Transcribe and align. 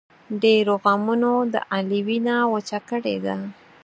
ډېرو 0.43 0.73
غمونو 0.83 1.33
د 1.53 1.55
علي 1.73 1.99
وینه 2.07 2.35
وچه 2.53 2.79
کړې 2.89 3.15
ده. 3.25 3.35